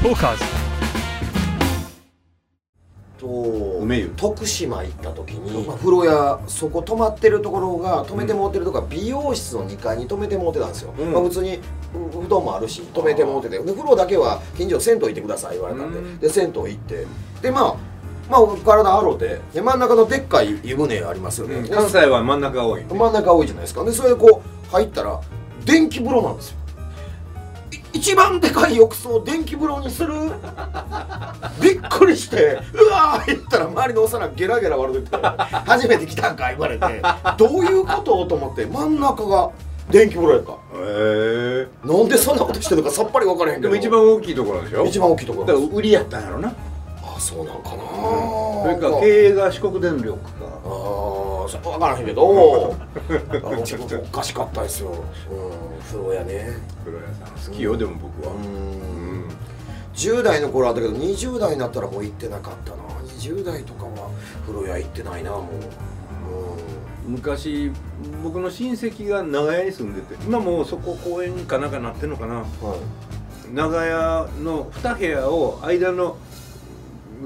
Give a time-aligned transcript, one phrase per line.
[0.00, 0.44] トーカーズ。
[3.18, 3.26] と
[3.82, 11.12] 梅湯徳島行った時に、まあ、風呂屋そこ泊まってるところが泊めてもってるとこは美容室の2階に泊めてもってたんですよ、うん。
[11.12, 11.60] まあ、普通にう
[12.22, 16.18] 布団もあるし泊めてもっててで風呂だけは近所銭湯行ってください言われたんで、うん。
[16.20, 17.06] で銭湯行って。
[17.42, 17.74] でまあ
[18.30, 23.82] まあ体洗うてで真ん中のでっかい湯船ありますよね、で関西は真ん中が多い真ん中多いじゃないですか。
[23.82, 25.20] でそれでこう入ったら
[25.64, 26.58] 電気風呂なんですよ。
[26.67, 26.67] い
[27.92, 30.12] 一番でかい浴槽を電気風呂にする？
[31.62, 35.16] びっくりしてうわー言ったら周りの幼ゲラゲラ笑ってて
[35.66, 37.02] 初めて来たんか言われて。
[37.36, 38.26] どういうこと？
[38.26, 39.50] と思って真ん中が
[39.90, 43.72] 電気風呂やんかへえなんでそんなことしてるのかさっぱり分からへんけど。
[43.74, 44.84] でも一番大きいところでしょ？
[44.84, 46.48] 一番大きいとこだろから売りやったんやろな。
[46.48, 47.76] あそうなんかな、
[48.62, 50.18] それから経営が四国電力か。
[50.44, 50.70] ああ
[51.48, 52.24] そこ分からへんけど。
[52.26, 52.76] お
[54.12, 56.58] かしかったですよ、うん、風呂屋ね。
[56.84, 58.32] 風呂屋さん好きよでも僕は。
[58.32, 58.44] ううん。
[59.26, 59.28] ん
[59.94, 62.78] 10代の頃あったけど20代になったらもう行ってなかったな。
[63.18, 64.10] 20代とかは
[64.46, 65.44] 風呂屋行ってないなもう、
[67.08, 67.72] 昔
[68.22, 72.34] 僕の親戚が長屋に住んでて今もうそこ公園かなんかなってんのかな。
[72.34, 72.78] うんはい。
[73.52, 76.16] 長屋の2部屋を間の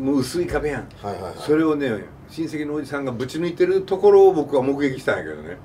[0.00, 0.88] もう薄い壁やん。
[1.02, 1.34] はいはいはい。
[1.38, 5.58] それをね親戚のおじさんがぶち抜いてるところを僕は目撃したんやけどね。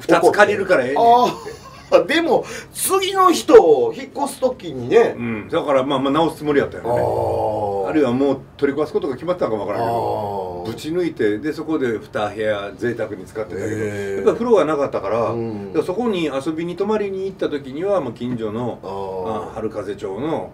[0.00, 1.68] 2つ借りるからええねんって。
[1.90, 6.90] あ でも次の人引っ越す時にね、うん、だからまあまあ直すつもりやったよね。
[6.90, 10.64] ああるいはもう取り壊すことが決まってたのかもわからんけど。
[10.66, 13.76] ぶち抜いてでそこで2部屋贅沢に使ってたけど。
[13.76, 15.82] やっぱ風呂がなかったから,、うん。
[15.84, 20.50] そこに遊びに泊まりに行った時にはもう近所のああ春風町の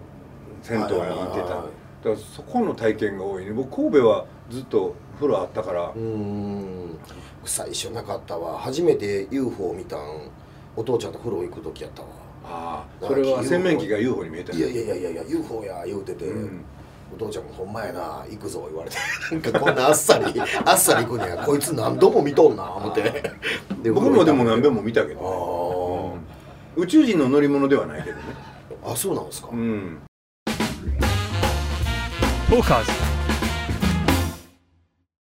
[0.61, 1.65] 銭湯に行ってた、
[2.05, 3.51] だからそこの体験が多いね。
[3.51, 6.99] 僕神戸はずっと風呂あったから、うーん。
[7.43, 8.59] 最初なかったわ。
[8.59, 10.29] 初めて UFO 見たん。
[10.75, 12.09] お父ちゃんと風呂行く時やったわ。
[12.43, 13.07] ああ。
[13.07, 15.83] それは洗面器が UFO に見えたいやいやいやいや UFO や。
[15.87, 16.63] 言うてて、うん。
[17.11, 18.23] お父ちゃんも「ほんまやな。
[18.29, 18.97] 行くぞ」言われて。
[19.31, 23.33] なんかこんなあっさりあっさり行くねやこいつ何度も見とんな思って。
[23.81, 26.21] で僕もでも何べんもも見たけど、あね
[26.77, 26.83] うん。
[26.83, 28.21] 宇宙人の乗り物ではないけどね。
[28.85, 30.01] ああそうなんですか、うん
[32.49, 33.04] トーカーズ